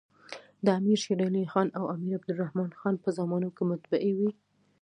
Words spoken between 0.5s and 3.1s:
د امیر شېرعلي خان او امیر عبدالر حمن په